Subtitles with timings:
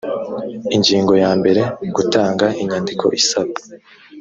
[0.75, 1.61] ingingo ya mbere
[1.95, 3.53] gutanga inyandiko isaba